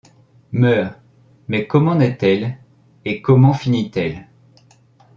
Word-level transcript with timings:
Meurt; 0.51 0.99
mais 1.47 1.67
comment 1.67 1.93
naît-elle? 1.93 2.57
et 3.05 3.21
comment 3.21 3.53
finit-elle? 3.53 4.27